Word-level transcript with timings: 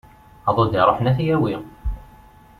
Aḍu 0.49 0.61
i 0.63 0.67
d-iruḥen 0.71 1.09
ad 1.11 1.15
t-yawi. 1.17 1.55